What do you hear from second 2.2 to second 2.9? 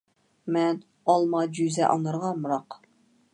ئامراق